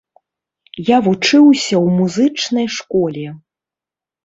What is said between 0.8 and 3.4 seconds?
Я вучыўся ў музычнай школе.